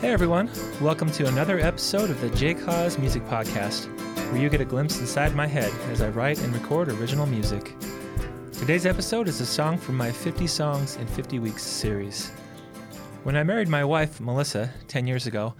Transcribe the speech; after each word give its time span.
Hey 0.00 0.12
everyone, 0.12 0.48
welcome 0.80 1.10
to 1.10 1.26
another 1.26 1.58
episode 1.58 2.08
of 2.08 2.20
the 2.20 2.30
J 2.30 2.54
Cause 2.54 2.96
Music 2.98 3.24
Podcast, 3.24 3.88
where 4.30 4.40
you 4.40 4.48
get 4.48 4.60
a 4.60 4.64
glimpse 4.64 5.00
inside 5.00 5.34
my 5.34 5.48
head 5.48 5.72
as 5.90 6.02
I 6.02 6.10
write 6.10 6.40
and 6.40 6.54
record 6.54 6.88
original 6.88 7.26
music. 7.26 7.74
Today's 8.52 8.86
episode 8.86 9.26
is 9.26 9.40
a 9.40 9.46
song 9.46 9.76
from 9.76 9.96
my 9.96 10.12
50 10.12 10.46
Songs 10.46 10.94
in 10.94 11.08
50 11.08 11.40
Weeks 11.40 11.64
series. 11.64 12.30
When 13.24 13.36
I 13.36 13.42
married 13.42 13.66
my 13.66 13.84
wife, 13.84 14.20
Melissa, 14.20 14.70
10 14.86 15.08
years 15.08 15.26
ago, 15.26 15.54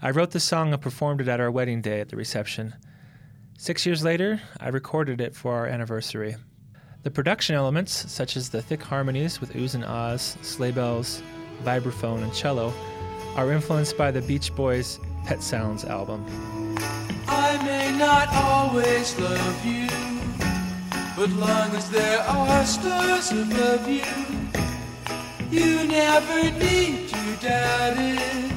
I 0.00 0.10
wrote 0.10 0.30
the 0.30 0.40
song 0.40 0.72
and 0.72 0.80
performed 0.80 1.20
it 1.20 1.28
at 1.28 1.38
our 1.38 1.50
wedding 1.50 1.82
day 1.82 2.00
at 2.00 2.08
the 2.08 2.16
reception. 2.16 2.74
Six 3.58 3.84
years 3.84 4.02
later, 4.02 4.40
I 4.58 4.68
recorded 4.68 5.20
it 5.20 5.36
for 5.36 5.52
our 5.52 5.66
anniversary. 5.66 6.36
The 7.02 7.10
production 7.10 7.56
elements, 7.56 8.10
such 8.10 8.38
as 8.38 8.48
the 8.48 8.62
thick 8.62 8.82
harmonies 8.82 9.38
with 9.38 9.52
oohs 9.52 9.74
and 9.74 9.84
ahs, 9.84 10.38
sleigh 10.40 10.72
bells, 10.72 11.22
vibraphone, 11.62 12.22
and 12.22 12.32
cello, 12.32 12.72
are 13.36 13.50
influenced 13.52 13.96
by 13.96 14.10
the 14.10 14.20
Beach 14.20 14.54
Boys' 14.54 14.98
Pet 15.24 15.42
Sounds 15.42 15.84
album. 15.84 16.24
I 17.28 17.62
may 17.64 17.96
not 17.96 18.28
always 18.34 19.18
love 19.18 19.64
you, 19.64 19.88
but 21.16 21.30
long 21.30 21.70
as 21.74 21.90
there 21.90 22.20
are 22.20 22.64
stars 22.64 23.32
above 23.32 23.88
you, 23.88 24.02
you 25.50 25.86
never 25.86 26.50
need 26.58 27.08
to 27.08 27.36
doubt 27.40 27.96
it. 27.98 28.52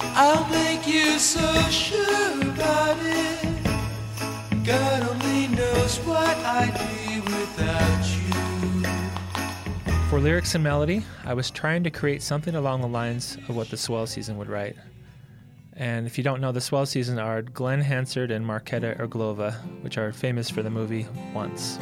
I'll 0.00 0.48
make 0.48 0.86
you 0.86 1.18
so 1.18 1.52
sure 1.70 2.39
For 10.10 10.18
lyrics 10.18 10.56
and 10.56 10.64
melody, 10.64 11.04
I 11.24 11.34
was 11.34 11.52
trying 11.52 11.84
to 11.84 11.90
create 11.90 12.20
something 12.20 12.56
along 12.56 12.80
the 12.80 12.88
lines 12.88 13.38
of 13.48 13.54
what 13.54 13.70
the 13.70 13.76
Swell 13.76 14.08
Season 14.08 14.36
would 14.38 14.48
write. 14.48 14.74
And 15.74 16.04
if 16.04 16.18
you 16.18 16.24
don't 16.24 16.40
know, 16.40 16.50
the 16.50 16.60
Swell 16.60 16.84
Season 16.84 17.20
are 17.20 17.42
Glen 17.42 17.80
Hansard 17.80 18.32
and 18.32 18.44
Markéta 18.44 18.98
Irglová, 18.98 19.54
which 19.84 19.98
are 19.98 20.12
famous 20.12 20.50
for 20.50 20.64
the 20.64 20.68
movie 20.68 21.06
Once. 21.32 21.76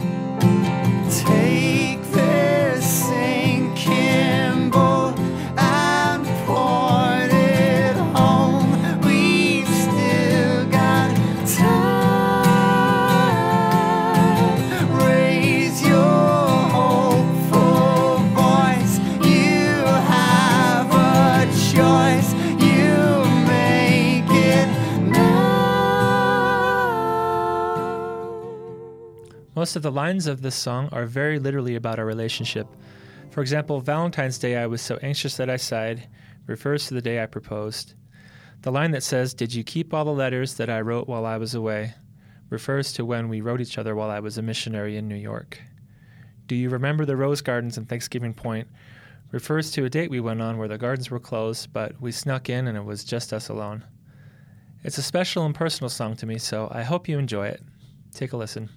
Take 1.25 2.28
Most 29.59 29.75
of 29.75 29.83
the 29.83 29.91
lines 29.91 30.29
of 30.29 30.41
this 30.41 30.55
song 30.55 30.89
are 30.93 31.05
very 31.05 31.41
literally 31.41 31.75
about 31.75 31.99
our 31.99 32.05
relationship. 32.07 32.69
For 33.33 33.41
example, 33.41 33.81
Valentine's 33.81 34.39
Day, 34.39 34.57
I 34.57 34.69
was 34.69 34.81
so 34.81 35.01
anxious 35.03 35.37
that 35.37 35.51
I 35.51 35.57
sighed, 35.57 36.07
refers 36.47 36.87
to 36.87 36.95
the 36.95 37.03
day 37.03 37.21
I 37.21 37.27
proposed. 37.27 37.95
The 38.63 38.71
line 38.71 38.93
that 38.93 39.03
says, 39.03 39.35
Did 39.35 39.53
you 39.53 39.65
keep 39.65 39.93
all 39.93 40.05
the 40.05 40.13
letters 40.13 40.55
that 40.55 40.71
I 40.71 40.81
wrote 40.81 41.09
while 41.09 41.27
I 41.27 41.39
was 41.39 41.57
away? 41.57 41.95
refers 42.51 42.93
to 42.93 43.05
when 43.05 43.29
we 43.29 43.41
wrote 43.41 43.61
each 43.61 43.79
other 43.79 43.97
while 43.97 44.11
I 44.11 44.21
was 44.21 44.39
a 44.39 44.43
missionary 44.43 44.97
in 44.97 45.09
New 45.09 45.17
York. 45.17 45.61
Do 46.47 46.55
you 46.55 46.71
remember 46.71 47.05
the 47.05 47.17
rose 47.17 47.41
gardens 47.41 47.77
in 47.77 47.85
Thanksgiving 47.85 48.35
Point? 48.35 48.69
refers 49.33 49.73
to 49.73 49.85
a 49.85 49.91
date 49.91 50.09
we 50.09 50.21
went 50.21 50.41
on 50.41 50.57
where 50.57 50.69
the 50.69 50.79
gardens 50.79 51.11
were 51.11 51.19
closed, 51.19 51.73
but 51.73 52.01
we 52.01 52.13
snuck 52.13 52.49
in 52.49 52.69
and 52.69 52.79
it 52.79 52.85
was 52.85 53.03
just 53.03 53.33
us 53.33 53.49
alone. 53.49 53.85
It's 54.85 54.99
a 54.99 55.03
special 55.03 55.45
and 55.45 55.53
personal 55.53 55.91
song 55.91 56.15
to 56.15 56.27
me, 56.27 56.39
so 56.39 56.69
I 56.71 56.85
hope 56.85 57.09
you 57.09 57.19
enjoy 57.19 57.49
it. 57.49 57.61
Take 58.15 58.33
a 58.33 58.37
listen. 58.37 58.71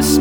It's 0.00 0.16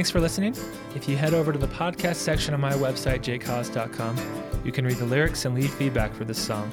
Thanks 0.00 0.10
for 0.10 0.18
listening. 0.18 0.56
If 0.94 1.10
you 1.10 1.18
head 1.18 1.34
over 1.34 1.52
to 1.52 1.58
the 1.58 1.66
podcast 1.66 2.14
section 2.14 2.54
of 2.54 2.60
my 2.60 2.72
website, 2.72 3.20
jcause.com, 3.20 4.16
you 4.64 4.72
can 4.72 4.86
read 4.86 4.96
the 4.96 5.04
lyrics 5.04 5.44
and 5.44 5.54
leave 5.54 5.74
feedback 5.74 6.14
for 6.14 6.24
this 6.24 6.38
song. 6.38 6.72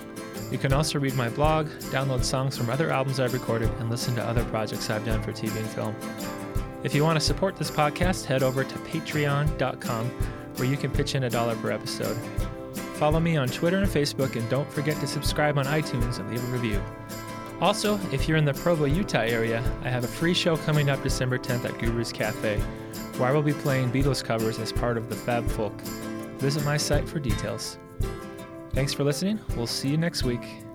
You 0.49 0.57
can 0.57 0.71
also 0.71 0.97
read 0.97 1.13
my 1.13 1.27
blog, 1.27 1.67
download 1.91 2.23
songs 2.23 2.57
from 2.57 2.69
other 2.69 2.89
albums 2.89 3.19
I've 3.19 3.33
recorded, 3.33 3.69
and 3.79 3.89
listen 3.89 4.15
to 4.15 4.23
other 4.23 4.45
projects 4.45 4.89
I've 4.89 5.05
done 5.05 5.21
for 5.21 5.33
TV 5.33 5.57
and 5.57 5.67
film. 5.67 5.93
If 6.85 6.95
you 6.95 7.03
want 7.03 7.19
to 7.19 7.25
support 7.25 7.57
this 7.57 7.69
podcast, 7.69 8.23
head 8.23 8.43
over 8.43 8.63
to 8.63 8.75
patreon.com 8.75 10.05
where 10.55 10.69
you 10.69 10.77
can 10.77 10.91
pitch 10.91 11.13
in 11.13 11.25
a 11.25 11.29
dollar 11.29 11.57
per 11.57 11.71
episode. 11.71 12.15
Follow 12.95 13.19
me 13.19 13.35
on 13.35 13.49
Twitter 13.49 13.79
and 13.79 13.89
Facebook, 13.89 14.37
and 14.37 14.49
don't 14.49 14.71
forget 14.71 14.97
to 15.01 15.05
subscribe 15.05 15.57
on 15.57 15.65
iTunes 15.65 16.19
and 16.19 16.29
leave 16.29 16.41
a 16.47 16.47
review. 16.53 16.81
Also, 17.59 17.99
if 18.13 18.29
you're 18.29 18.37
in 18.37 18.45
the 18.45 18.53
Provo, 18.53 18.85
Utah 18.85 19.19
area, 19.19 19.61
I 19.83 19.89
have 19.89 20.05
a 20.05 20.07
free 20.07 20.33
show 20.33 20.55
coming 20.55 20.89
up 20.89 21.03
December 21.03 21.37
10th 21.37 21.65
at 21.65 21.77
Guru's 21.77 22.13
Cafe, 22.13 22.61
where 23.17 23.29
I 23.29 23.31
will 23.31 23.41
be 23.41 23.53
playing 23.53 23.91
Beatles 23.91 24.23
covers 24.23 24.59
as 24.59 24.71
part 24.71 24.97
of 24.97 25.09
the 25.09 25.15
Fab 25.15 25.47
Folk. 25.51 25.79
Visit 26.39 26.63
my 26.65 26.77
site 26.77 27.07
for 27.07 27.19
details. 27.19 27.77
Thanks 28.71 28.93
for 28.93 29.03
listening. 29.03 29.39
We'll 29.55 29.67
see 29.67 29.89
you 29.89 29.97
next 29.97 30.23
week. 30.23 30.66